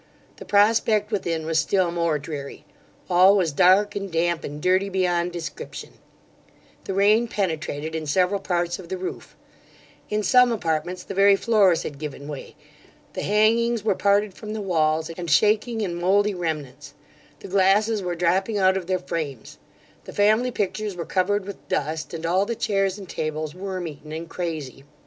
[0.37, 2.65] The prospect within was still more dreary
[3.07, 5.91] All was dark, and damp, and dirty beyond description;
[6.85, 9.35] the rain penetrated in several parts of the roof;
[10.09, 12.55] in some apartments the very floors had given way;
[13.13, 16.95] the hangings were parted from the walls, and shaking in mouldy remnants;
[17.41, 19.59] the glasses were dropping out of their frames;
[20.05, 24.11] the family pictures were covered with dust and all the chairs and tables worm eaten
[24.11, 24.83] and crazy.